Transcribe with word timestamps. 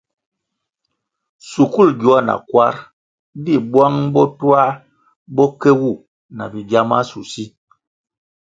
Shukul 1.49 1.89
gyoa 1.99 2.19
na 2.27 2.35
kwar 2.49 2.75
di 3.43 3.55
bwang 3.71 3.97
bo 4.13 4.23
twā 4.37 4.63
bo 5.35 5.45
ke 5.59 5.71
wu 5.79 5.91
na 6.37 6.43
bigya 6.51 6.81
mashusi. 6.89 7.45